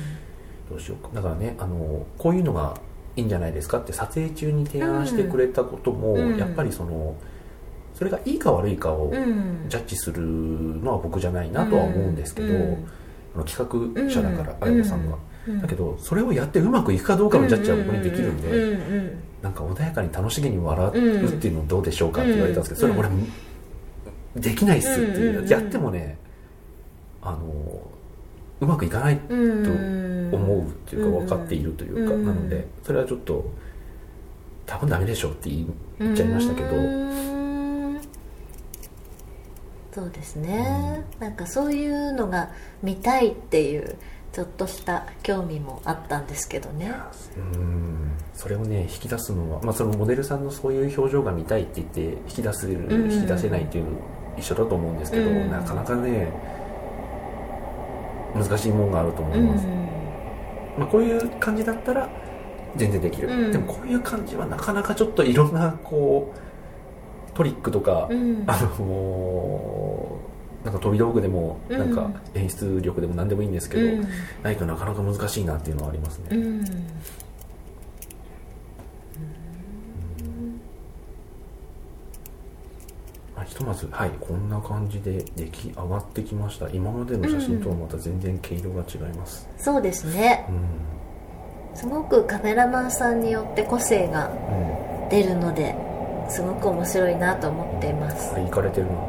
[0.70, 1.10] どうしようか。
[1.14, 2.80] だからねあのこういうのが
[3.16, 6.38] いいんじゃないですかって撮影中に提案してくれたことも、うん。
[6.38, 7.16] やっぱりその
[7.96, 9.66] それがいいか悪いかをうん。
[9.68, 12.88] ジャッジするのは僕じゃないなとは思うんですけど、うん。
[13.36, 14.74] あの企画者だから、うん。
[14.74, 15.62] 綾子さんが、うん。
[15.62, 18.78] だけどそれをやってうまくいくかどうかのジャッジは僕にできるんで、
[19.42, 23.10] なんか穏やかに楽しげに笑うっていうのどうでしょうかって言われたんですけど、それ俺
[24.36, 26.18] できないっすっていう、やってもね
[27.22, 27.82] あの
[28.60, 30.30] うまくいかないうん。
[30.32, 32.26] と思うっていうか分かっているというか、うん。
[32.26, 33.50] なのでそれはちょっと
[34.66, 35.66] 多分ダメでしょって言
[36.12, 37.35] っちゃいましたけど、うん
[39.96, 42.52] そうですね、なんかそういうのが
[42.84, 43.96] 見たいっていう
[44.34, 46.94] ちょっとした興味もあったんですけどね。
[47.38, 48.12] うん。
[48.34, 53.10] それをね引き出すのは、まあ、そのモデルさんのそういう表情が見たいって言って引き出せる、うん。
[53.10, 53.92] 引き出せないっていうの
[54.38, 55.50] 一緒だと思うんですけど、うん。
[55.50, 56.28] なかなかね
[58.34, 59.66] 難しいもんがあると思います、
[60.78, 62.10] まあ、こういう感じだったら
[62.76, 63.52] 全然できる、うん。
[63.54, 66.45] でもこういう感じはなかなかちょっといろんなこう
[67.36, 68.44] トリックとか、うん。
[68.48, 70.20] あの
[70.64, 71.78] なんか飛び道具でもうん。
[71.78, 74.08] なんか演出力でも何でもいいんですけど、うん。
[74.42, 76.62] ないとなかなか難しいなっていうのはありますね、うん。
[83.36, 86.70] まあ、ひとまずはいこんな感じで出来上がってきました。
[86.70, 89.48] 今までの写真とはまた全然毛色が違います。
[89.58, 90.48] そうですね。
[91.74, 94.32] うん、すごくカメラマンさんによって個性がう
[94.82, 94.96] ん。
[95.08, 95.76] 出るので
[96.30, 98.34] すごく面白いなと思っています。
[98.34, 98.94] あれいかれてるな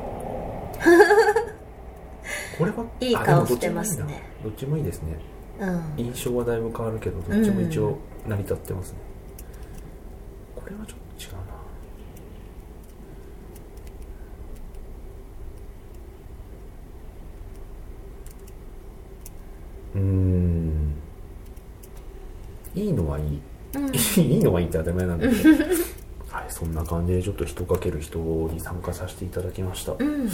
[2.59, 2.85] これは？
[3.01, 4.23] いい顔してますね。
[4.43, 5.19] どっちもいいですね。
[5.61, 5.95] うん。
[5.97, 8.99] 印象はだいぶ変わるけどどっちも一応成り立ってますね、
[10.55, 11.39] これはちょっと違うな。
[19.95, 20.95] うーん。
[22.75, 23.41] いいのはいい、
[23.75, 23.87] うん。
[24.23, 25.51] いいのはいいって当たり前なんだけど。
[25.51, 25.86] はい
[26.59, 30.27] そんな感じでちょっと人かける人に参加させていただきました、いうん。
[30.27, 30.33] で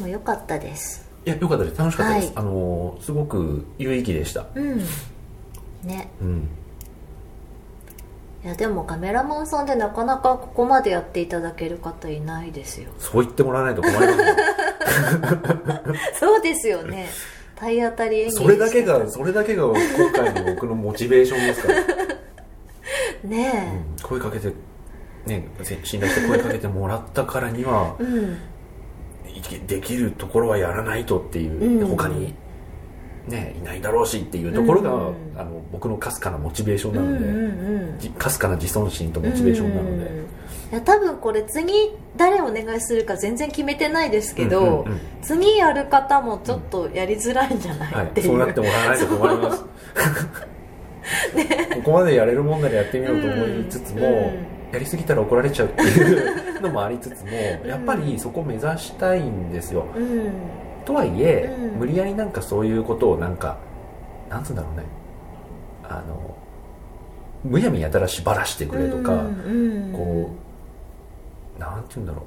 [0.00, 1.06] も良かったです。
[1.26, 1.78] やよかったです。
[1.78, 2.36] 楽しかったです、はい。
[2.36, 4.46] あのーすごく有意義でした。
[4.54, 4.78] うん。
[5.82, 6.08] ね。
[6.22, 6.48] うん。
[8.42, 12.90] いやでもカメラマンさんでなかなかここまでやっていただける方いないですよ。
[12.98, 14.36] そう言ってもらわないと困りますね
[16.18, 17.10] そうですよね。
[17.56, 19.76] 体当たり演技それだけがそれだけが今
[20.12, 22.13] 回の僕のモチベーションですから、
[23.24, 23.84] ね。
[23.98, 24.52] うん声かけて
[25.26, 28.38] ねせ信頼して声かけてもらったからにはえうん。
[29.66, 31.86] できるところはやらないとっていう、うん。
[31.88, 32.34] 他に
[33.26, 35.14] ねいないだろうしっていうところが、うん。
[35.36, 40.24] あの僕のかすかなモチベーションうなんので、うんうんじかすかな自尊心とモチベーションなので、うん。
[40.72, 41.72] いや多分これ次
[42.16, 45.00] 誰お願いするか全然決めてないですけど、うんうんうん。
[45.22, 48.26] 次やる方もちょっとやりづらいんじゃない、はい、っていう。
[48.26, 49.64] そうなってもらわないと困ります、
[51.74, 54.54] ここまでやれるもんならやってみようと思いつつも、うん。
[54.72, 57.30] やりすぎたら怒られちゃうっていうのもありつつも
[57.64, 59.86] やっぱりそこを目指したいんですよ。
[59.96, 60.32] うん。
[60.84, 61.78] とはいえ、うん。
[61.80, 63.58] 無理やりなんかそういうことをなんか
[64.28, 64.84] なんつうんだろうね。
[65.84, 66.34] あの
[67.44, 69.26] むやみやたらしばらしてくれとか、
[69.92, 70.30] こ
[71.56, 72.22] うなんて言うんだろ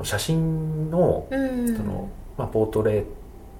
[0.00, 0.04] う。
[0.04, 1.76] 写真のうん。
[1.76, 3.04] その、まあ、ポートレー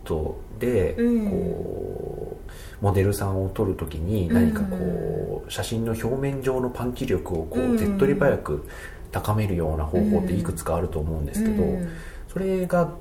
[0.05, 1.31] トで、うん。
[1.31, 2.36] こう
[2.81, 7.79] モデルさんを撮るときに何かこう、写真の表面上のパンチ力をこう、うん。
[7.79, 8.69] 手っ取り早く
[9.13, 11.89] 高めるような方法っていくつかあると思うんですけど、うん。
[12.29, 12.93] それが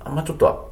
[0.00, 0.64] あんまちょっとは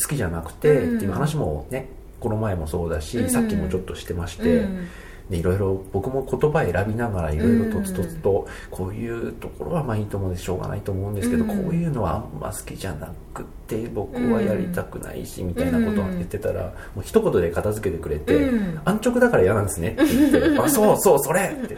[0.00, 0.96] 好きじゃなくて、うん。
[0.96, 1.88] っていう話もね
[2.20, 3.30] この前もそうだし、うん。
[3.30, 4.88] さっきもちょっとしてまして、うん
[5.30, 11.50] でいろいろ僕も言葉選びながらいろいろとつとつとこういうところはまあいいと思うんでしょうがないと思うんですけど、うん。
[11.50, 18.80] こういうのはあんま好きじゃなくて僕はやりたくないしみたいなことを言ってたら、もう一言で片付けてくれて、うん。
[18.84, 21.76] 安直だから嫌なんですねって言ってあそうそうそれって。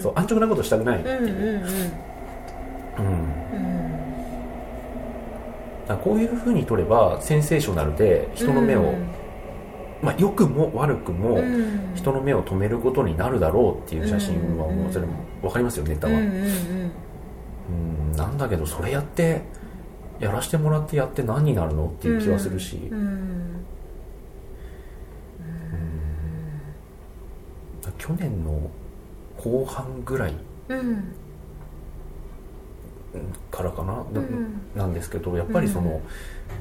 [0.00, 1.08] そう安直なことしたくないって。
[1.08, 1.64] いう、
[2.98, 3.32] うん。
[6.02, 8.94] こういうふうに撮ればセンセーショナルで人の目を、
[10.04, 11.94] まあ、良くも悪くもうん。
[11.94, 16.92] 人の目を止めることになるだろうっていう写真はもうそれも分かりますよネタは、うんうん
[18.10, 18.16] うん。
[18.16, 19.42] なんだけどそれやって
[20.20, 22.98] やらしてもらってやって何になるのっていう気はするし、うん。
[22.98, 23.14] うん。
[27.98, 28.70] 去年の
[29.38, 30.34] 後半ぐらい
[30.68, 31.04] うん
[33.50, 34.60] からかな、なうん。
[34.74, 36.00] なんですけどやっぱりその,、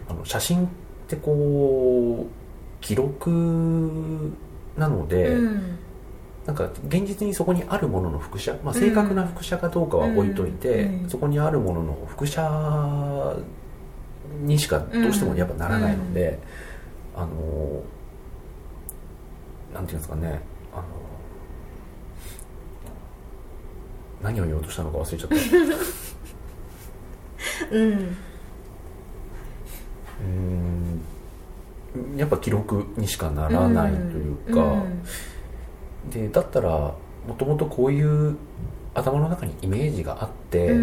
[0.07, 0.69] あの写真っ
[1.07, 2.42] てこう
[2.83, 4.33] 記録
[4.77, 5.79] なので、うん。
[6.45, 11.09] なんか現実にそこにあるものの複写、まあ、正確な複写かどうかは置いといて、うん。
[11.09, 12.41] そこにあるものの複写
[14.41, 16.37] にしかどうしてもやっぱならないので、
[17.15, 17.81] あの
[19.73, 20.41] なんていうんですかね
[20.73, 20.83] あの
[24.21, 25.35] 何を言おうとしたのか忘れちゃった。
[27.71, 28.17] うん。
[30.21, 30.82] うん
[32.17, 34.83] やっぱ記録にしかならないというか、
[36.11, 36.95] でだったら
[37.27, 38.35] もともとこういう
[38.93, 40.77] 頭の中にイメージがあって、う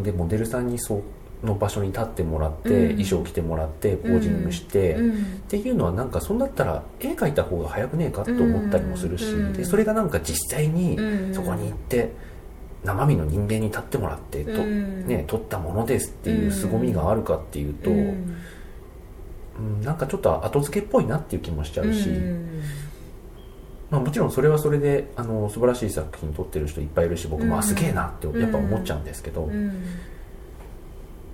[0.00, 0.02] ん。
[0.02, 1.02] でモデルさんにそ
[1.42, 2.88] の場所に立ってもらって、うん。
[2.90, 5.24] 衣装着てもらってポージングして、っうん。
[5.48, 9.52] ていうのはなんかそんだったら絵描いた方が早くねえかと思ったりもするし、うん。
[9.52, 11.34] でそれがなんか実際にうん。
[11.34, 12.12] そこに行って
[12.84, 15.06] 生身の人間に立ってもらってと、うん。
[15.06, 17.90] ね、撮ったものですっていう凄みがあるかっていうと、
[19.58, 22.08] ううんんなんかちょっと後付けっぽいなっていう気もしちゃうし。
[22.08, 22.62] うん。
[23.90, 27.60] まあ、もちろんそれはそれであの素晴らしい作品撮ってる人いっぱいいるし僕も、うん。
[27.60, 29.82] あすげえなってやっぱ思っちゃうんですけど、うん。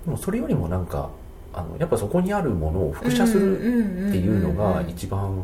[0.05, 1.09] でもそれよりもなんか
[1.53, 5.43] あのやっぱそこにあるものを複写するっていうのが一番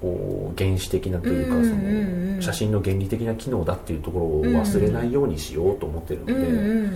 [0.00, 6.90] こう原始的なというかうんその写真の原理的な機能だっていうところを忘れないようにしようと思ってるので、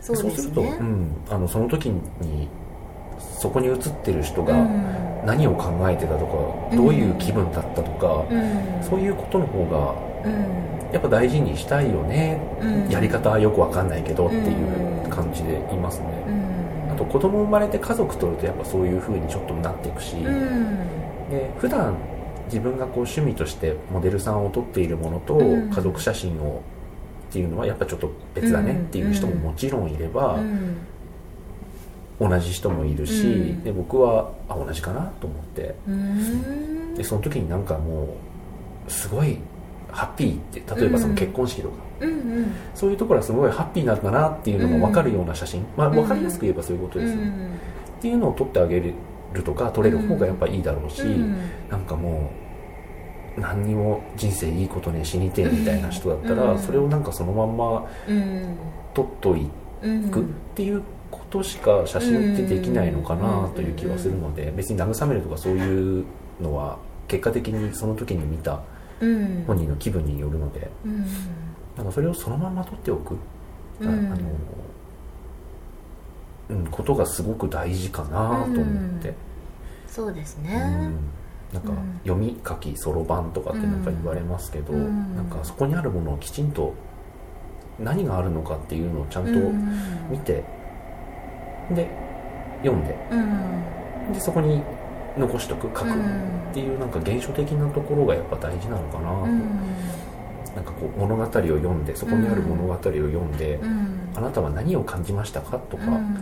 [0.00, 2.48] そうすすると、うねん、あのその時に
[3.38, 5.08] そこに写ってる人がうん。
[5.26, 8.82] 何を考えてたとかどういう気分だったとか、うん。
[8.82, 10.92] そういうことの方がうん。
[10.92, 12.88] やっぱ大事にしたいよね、うん。
[12.88, 16.06] やり方はよくわかんないけどっていう感じで言いますね、
[16.86, 16.92] うん。
[16.92, 21.30] あと子供生まれて家族とるとやっぱそういう風にちょっとなっていくし、うん。
[21.30, 21.94] で普段
[22.46, 25.70] 自分がこう趣味としてモデルさんを撮っているものとうん。
[25.70, 26.62] 家族写真を
[27.28, 30.76] っていうのはやっぱちょっと別だねっていう人ももちろんいれば、うん
[32.20, 33.64] 同じ人もいるし、うん。
[33.64, 35.74] で僕はあ同じかなと思って。
[35.86, 36.94] うん。
[36.94, 38.16] でその時になんかも
[38.86, 39.38] うすごい
[39.90, 42.52] ハッピーって例えばその結婚式とか、うんうん。
[42.74, 45.94] そういうところはすごいハッピーなんだなっていうのが分かるような写真、まあ、うん。
[45.94, 48.94] 分かりやすく言えばそういうことですよ、っていうのを撮ってあげる
[49.44, 51.36] とか撮れる方がやっぱいいだろうし、うん
[51.68, 52.30] なんかも
[53.36, 58.56] う何にも人生いいことね死にてえみたいな人だったら、うんそれをなんかそのまんまうん。
[58.94, 59.48] 撮っとい
[59.82, 60.24] うんくっ
[60.56, 60.86] ていうこ
[61.30, 66.04] としか写真ってできないのかなという気はするので別に慰めるとかそういう
[66.40, 68.62] のは結果的にその時に見た
[69.00, 69.44] うん。
[69.46, 71.06] 本人の気分によるのでうん。
[71.76, 73.16] なんかそれをそのまま撮っておく、
[73.80, 73.88] うん。
[73.88, 74.18] ああの
[76.50, 79.14] うん、ことがすごく大事かなと思って、
[79.86, 80.44] そうですうん。
[80.44, 80.90] ね
[81.52, 82.00] なんかうん。
[82.04, 85.14] 読み書きそろばんとかってなんか言われますけど、うん。
[85.14, 86.74] なんかそこにあるものをきちんと
[87.78, 89.78] 何があるのかっていうのをちゃんとうん。
[90.10, 90.42] 見て、
[91.74, 91.88] で
[92.62, 92.96] 読んで。
[93.10, 94.12] うん。
[94.12, 94.62] でそこに
[95.16, 96.52] 残しとく書くっうん。
[96.52, 99.40] ていうなんか原初的なところがやっぱ大事なのかなと、うん。
[100.54, 104.08] なんかこう物語を読んでそこにある物語を読んで、うん。
[104.14, 106.14] あなたは何を感じましたかとか、うん。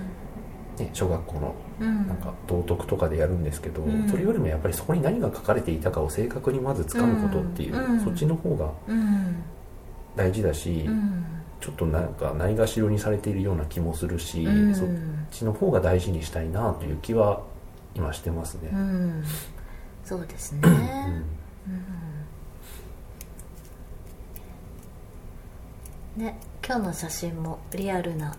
[0.79, 2.07] ね、小学校のうん。
[2.07, 4.09] なんか道徳とかでやるんですけど、うん。
[4.09, 8.01] それよりもやっぱりそこに何が書かれていたかを正確にまず掴むことっていう、うん。
[8.01, 9.43] そっちの方がうん。
[10.17, 11.25] 大事だし、うん
[11.61, 14.75] ちょっとなんかないがしろにされているような気もするし、うん。
[14.75, 14.89] そっ
[15.31, 17.43] ちの方が大事にしたいなという気は
[17.95, 18.71] 今してますね。
[18.73, 19.25] うん。
[20.05, 20.61] そうですね。
[26.17, 28.35] ね今日の写真もリアルな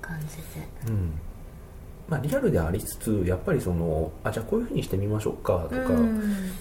[0.00, 0.42] 感じで。
[0.88, 1.12] うん。
[2.08, 6.52] まあ、リアルでありつつやっぱりそのあじゃあこういうふうにしてみましょうかとか、うん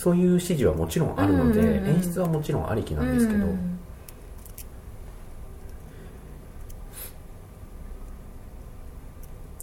[0.00, 1.88] そういう指示はもちろんあるので、うんうんうん。
[1.96, 3.78] 演出はもちろんありきなんですけど、うん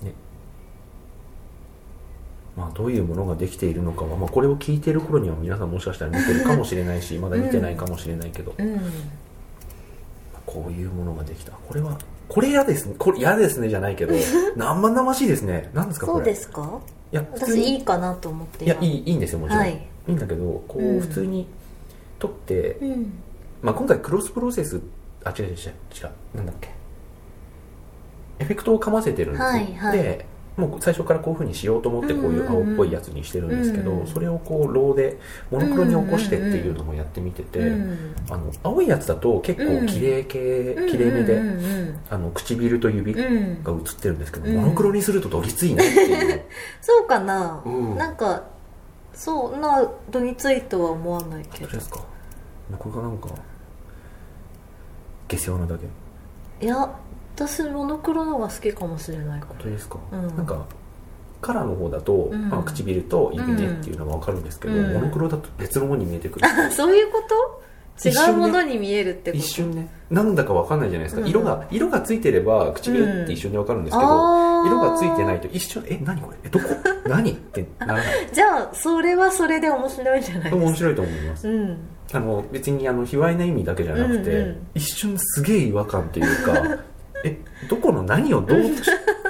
[0.04, 0.14] ね。
[2.56, 8.80] まあ、どういうものができているのかは、まあ、これを聞いている頃には皆さんもしかしたら見てるかもしれないし まだ見てないかもしれないけど、うん。
[10.46, 11.54] こういうものができた。
[11.54, 11.98] これは
[12.30, 12.94] これ嫌ですね。
[13.00, 14.14] これ嫌ですねじゃないけど
[14.56, 15.72] 生々しいですね。
[15.74, 16.20] 何ですかこれ？
[16.20, 16.80] そうですか？
[17.12, 21.00] いや私いいかなと思っていやいいいいいんですよもちろん、はいい、いんだけどこう、うん。
[21.00, 21.48] 普通に
[22.20, 23.14] 撮って、うん。
[23.62, 24.82] まあ、今回クロスプロセス
[25.24, 26.70] あ違う違う違うなんだっけ。
[28.40, 29.98] エフェクトをかませてるんですよ、はいはい。
[29.98, 30.26] で
[30.58, 34.08] もう最初からこういうふうにしようと思ってこういう青っぽいやつにしてるんですけど、うんうん。
[34.08, 35.20] それをこうローで
[35.52, 44.56] モノクロに起こしてっていうのもやってみてて、うんあの青いやつだと結構綺麗系、綺麗めで、うんうんあの唇と指がうんうん映ってるんですけど、うん。
[44.56, 46.42] モノクロにするとどぎついなっていう、
[46.82, 47.96] そうかな、うん。
[47.96, 48.44] なんか
[49.18, 51.72] そんなどぎついとは思わないけど。
[51.72, 52.00] ですか？
[52.78, 53.30] これがなんか
[55.28, 56.66] 下世話なだけ。
[56.66, 56.90] いや
[57.36, 60.28] 私モノクロの方が好きかもしれないか本当ですか、うん。
[60.38, 60.66] なんか
[61.42, 62.50] カラーの方だと、うん。
[62.50, 64.94] まあ、唇と指ねっていうのが分かるんですけど、うん。
[64.94, 66.48] モノクロだと別のものに見えてくる。
[66.48, 67.57] ら そういうこと？
[68.04, 69.44] 違うものに見えるってこと。
[69.44, 69.88] 一瞬ね。
[70.10, 71.28] なんだか分かんないじゃないですか、うん。
[71.28, 74.68] 色が色がついてれば唇って一緒に分かるんですけど、あー。
[74.68, 76.38] 色がついてないと一瞬え何これ？
[76.44, 76.66] えどこ？
[77.08, 77.32] 何？
[77.32, 78.06] ってならない。
[78.32, 80.56] じゃあそれはそれで面白いんじゃないです。
[80.56, 81.48] か面白いと思います。
[81.48, 81.78] うん。
[82.14, 84.68] あの別にあの卑猥な意味だけじゃなくて、うんうん。
[84.76, 86.78] 一瞬すげえ違和感っていうか
[87.26, 87.38] え
[87.70, 88.62] どこの何をどう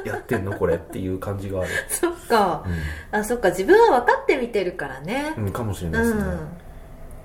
[0.05, 2.63] やってんのこれっていう感じがある、 そっか。
[3.11, 3.49] あそっか。
[3.49, 5.33] 自分は分かって見てるからね。
[5.37, 6.25] うん、うん、かもしれうないですね、ん。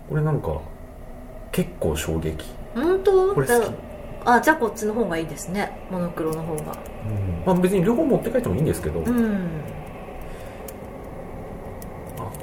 [0.08, 0.60] これなんか
[1.52, 3.34] 結構衝撃、本当？
[3.34, 3.66] これ好き。
[3.66, 3.72] だ
[4.24, 5.86] あじゃあこっちの方がいいですね。
[5.90, 6.62] モノクロの方が。
[6.62, 7.42] うん。
[7.44, 9.48] まあ、別に両方持って帰ってもいいんですけど、あうん。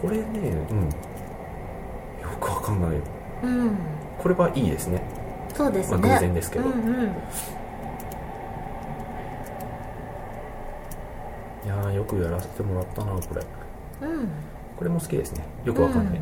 [0.02, 0.24] これね
[0.70, 0.84] うん。
[0.84, 0.90] よ
[2.40, 2.92] くわかんない。
[3.44, 3.78] うん。
[4.18, 5.02] これはいいですね。
[5.56, 6.66] そうですね、まあ偶然ですけど。
[6.66, 7.04] うんうん。
[11.66, 13.42] いやーよくやらせてもらったなこれ。
[14.08, 14.28] うん。
[14.78, 15.44] これも好きですね。
[15.64, 16.22] よくわかんない、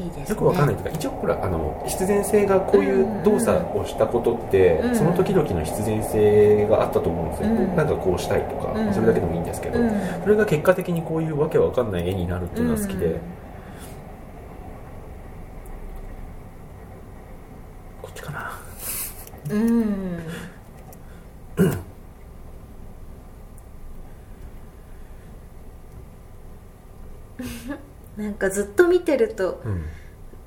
[0.00, 0.24] いいですね。
[0.30, 4.96] よくわかんないというか一応ほらあの必然性がこういう動作をしたことって、うん。
[4.96, 7.76] その時々の必然性があったと思うんですよ、うん。
[7.76, 8.94] なんかこうしたいとか、うん。
[8.94, 9.90] それだけでもいいんですけど、うん。
[10.22, 13.20] それが結果的にこういうわけわかんない絵になるっていうのが好きで、うん。
[18.02, 18.52] こっちかな。
[19.50, 20.20] うん
[28.20, 29.84] なんかずっと見てるとうん。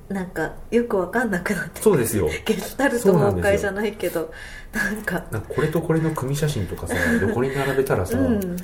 [0.09, 2.27] なんかよくわかんなくなってそうですよ。
[2.45, 4.31] ゲシュタルト崩壊じゃないけど
[4.73, 5.21] なんか。
[5.49, 8.57] これとこれの組写真とかさ 横に並べたらさ、うん。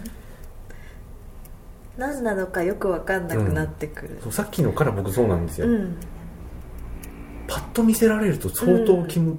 [1.98, 4.20] 何なのかよくわかんなくなってくる。
[4.22, 5.96] そうさっきのから僕そうなんですよ、うん。
[7.48, 9.38] パッと見せられると相当キモ,、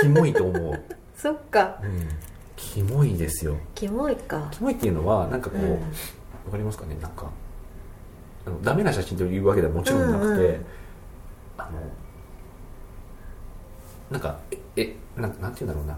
[0.00, 0.82] キモいと思う、
[1.16, 1.78] そっか。
[1.84, 2.08] うん、
[2.56, 3.58] キモいですよ。
[3.74, 4.48] キモいか。
[4.50, 5.72] キモいっていうのはなんかこう、うん。
[5.72, 5.78] わ
[6.50, 6.96] かりますかね？
[7.00, 7.30] なんか
[8.48, 10.64] あのダメな写真というわけではもちろんなくて、うんうん。
[11.58, 11.70] あの
[14.10, 15.92] なんかええなんなんていうんだろうな、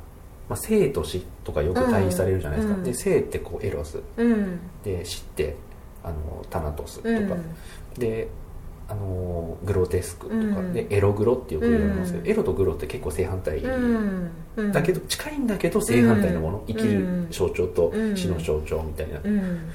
[0.49, 4.01] まあ、生と死とかよく対比されるじゃないですか、うんで生ってこうエロス。
[4.17, 4.59] うん。
[4.83, 5.57] で死って
[6.03, 7.45] あのタナトスとか、うん。
[7.97, 8.29] で
[8.89, 10.73] あのグロテスクとか、うん。
[10.73, 12.31] でエログロってよく言われますけど、うん。
[12.31, 13.63] エロとグロって結構正反対、
[14.73, 16.67] だけど近いんだけど正反対のもの、うん。
[16.67, 19.71] 生きる象徴とうん死の象徴みたいな、うん。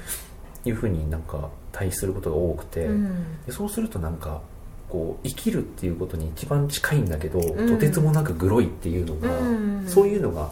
[0.66, 3.44] いうふうになんか対比することが多くて、うん。
[3.44, 4.40] でそうするとなんか
[4.88, 7.68] こう生きるっていうことに一番近いんだけど、ん。
[7.68, 9.84] とてつもなくグロいっていうのが、うん。
[9.86, 10.50] そういうのが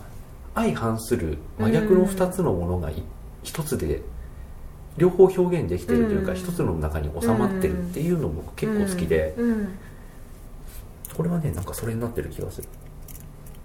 [0.54, 3.02] 相反する真逆の2つのものがい
[3.42, 4.02] 一つで
[4.98, 6.36] 両方表現できてるというかうん。
[6.36, 9.34] 一つの中に収まってるっていうのも結構好きで、
[11.16, 12.68] これはねなんかそれになってる気がする。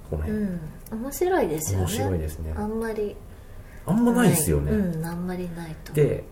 [0.09, 0.59] この辺、うん。
[0.91, 1.85] 面白いですよね。
[1.85, 2.53] 面白いですね。
[2.55, 3.15] あんまり。
[3.85, 5.05] あんまないですよね、うん。
[5.05, 5.91] あんまりないと。
[5.93, 6.23] で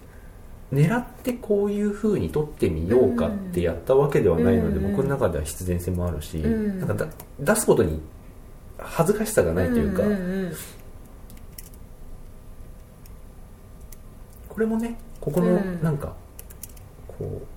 [0.71, 4.91] 狙ってこういう風に撮ってみようかってやったわけではないので、うん。
[4.91, 6.79] 僕の中では必然性もあるし、うん。
[6.79, 7.07] なんかだ
[7.39, 8.01] 出すことに
[8.77, 10.03] 恥ずかしさがないというか、
[14.49, 15.81] これもねここのうん。
[15.81, 16.13] なんか
[17.07, 17.47] こう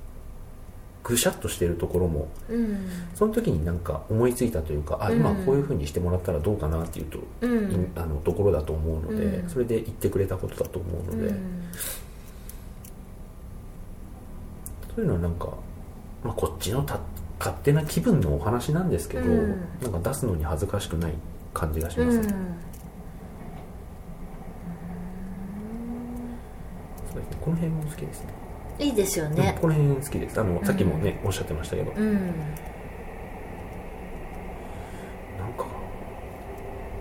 [1.03, 2.89] ぐしゃっとしてるところもうん。
[3.17, 5.17] その時になんか思いついたというか、あうん。
[5.17, 7.73] 今こういう風にしてもらったらどうかなっていうと、うん。
[7.73, 9.49] いあのところだと思うので、うん。
[9.49, 11.65] それで言ってくれたことだと思うので、うん
[15.01, 15.47] そういうのはなんか、
[16.23, 17.01] まあ、こっちのた
[17.39, 19.61] 勝手な気分のお話なんですけど、うん。
[19.81, 21.15] なんか出すのに恥ずかしくない
[21.55, 22.23] 感じがします、うん。
[22.23, 22.31] そうで
[27.25, 27.39] すね。
[27.41, 28.35] この辺も好きですね。
[28.79, 30.39] いいですようんねこの辺好きです。
[30.39, 32.13] あのさっきもね、おっしゃってましたけど、うん。
[32.13, 32.23] なん
[35.57, 35.65] か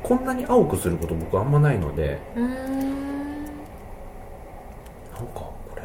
[0.04, 2.50] こんなに青くすること僕あんまないのでうん
[5.14, 5.84] なんかこれ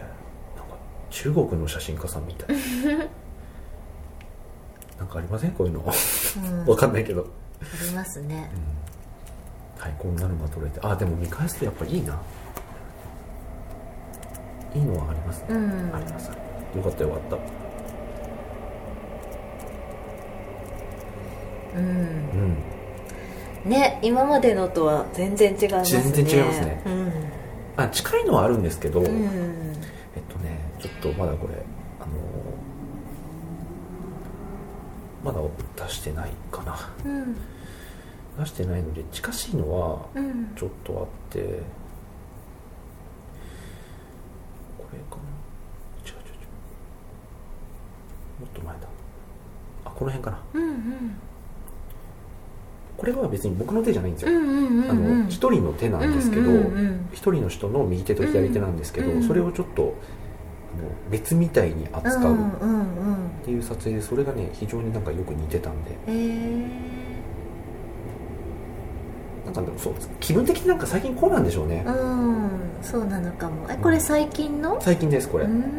[1.25, 2.57] 中国の写真家さんみたい。
[4.99, 5.53] なんかありません？
[5.53, 5.81] こういうの。
[5.81, 5.85] う
[6.51, 6.67] ん。
[6.67, 7.23] わかんないけど、
[7.63, 8.51] ありますね。
[9.79, 10.79] はいこんなのが撮れて。
[10.83, 12.21] あでも見返すとやっぱいいな。
[14.75, 15.95] いいのはありますね、うん。
[15.95, 16.29] あります。
[16.29, 17.37] よかったよかった。
[21.79, 21.87] うん。
[23.65, 23.71] うん。
[23.71, 26.03] ね今までのとは全然違いますね。
[26.03, 26.83] 全然違いますね。
[26.85, 27.13] うん。
[27.79, 29.65] あ近いのはあるんですけど、うん
[30.17, 31.55] えっとねちょっとまだこれ
[32.01, 32.13] あの
[35.25, 35.41] まだ
[35.87, 36.77] 出してないかな。
[37.05, 37.37] うん。
[38.39, 40.53] 出してないので近しいのはうん。
[40.55, 41.41] ちょっとあって
[44.77, 45.23] これかな。
[46.05, 46.45] 違う違う違
[48.39, 48.41] う。
[48.41, 48.89] もっと前だ。
[49.87, 50.43] あこの辺かな。
[50.55, 51.17] うんうん
[52.97, 54.31] これは別に僕の手じゃないんですよ、
[55.29, 57.09] 一人の手なんですけどうんうんうん。
[57.13, 65.97] 一人の人の右手と左手なんですけど、うんそれをちょっとあの別みたいに扱うっうんうんうんていう撮影でそれがね非常になんかよく似てたんで。
[66.07, 66.69] えー。
[69.47, 72.49] なんかねそう気分的になんか最近こうなんでしょうね、うん。
[72.81, 73.67] そうなのかも。
[73.71, 74.81] えこれ最近の？
[74.81, 75.71] 最近ですこれ、うえっとねん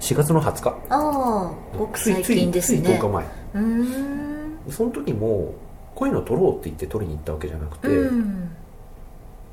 [0.00, 0.68] 4月の20日。
[0.68, 3.24] ああご最近ですついついね10日前。
[3.24, 4.25] うーん
[4.70, 5.54] その時も
[5.94, 8.50] こういうの撮ろうって言って撮りに行ったわけじゃなくて、うん。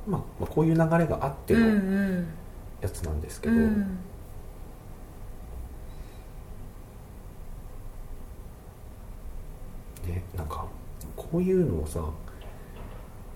[0.08, 2.28] まあ、まあこういう流れがあってうんうのん。
[2.82, 3.98] やつなんですけど、うん。
[10.08, 10.66] ねなんか
[11.16, 12.04] こういうのをさ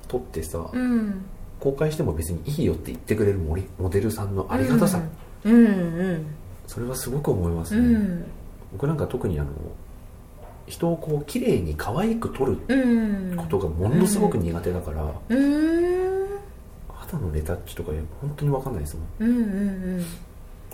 [0.07, 1.25] 撮ってさ、うん。
[1.59, 5.01] 公開しても別にいいよって言ってくれるモリモデルさんのありがたさ、
[5.43, 6.25] うんうん。
[6.67, 8.25] それはすごく思いますね、うん。
[8.73, 9.49] 僕なんか特にあの
[10.67, 13.35] 人をこう綺麗に可愛く撮るうん。
[13.35, 16.27] ことがものすごく苦手だから、うん。
[16.89, 17.91] 肌のレタッチとか
[18.21, 19.29] 本当に分かんないですもん。
[19.29, 19.41] うんう
[19.99, 20.05] ん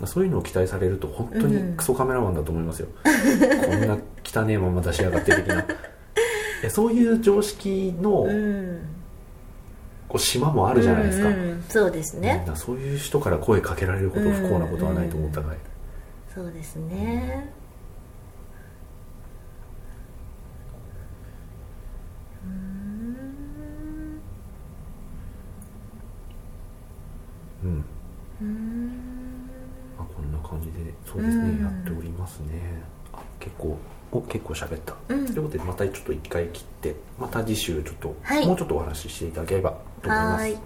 [0.06, 5.64] そういうのを期待されると本当にクソカメラマンだと思いますよ、こんな汚ねえまま出しやがって的な。
[6.68, 8.80] そういう常識のうん。
[10.08, 12.44] こう島もあるじゃないですか、うんうんそうですね。
[12.56, 15.56] そういう人から声かけられるほど不幸なことはないと思ったから、
[16.34, 17.52] そうですね
[22.44, 22.60] うーん
[27.62, 27.84] うん
[28.40, 28.88] うーん
[29.96, 31.62] まあ、こんな感じでそうですね、うん。
[31.62, 32.82] やっておりますね。
[33.12, 33.78] あ結構
[34.12, 35.26] お結構喋った、うん。
[35.26, 38.46] ということでまたちょっと一回切ってまた次週ちょっと、はい。
[38.46, 39.70] もうちょっとお話ししていただければ
[40.02, 40.42] と思います。
[40.42, 40.58] はい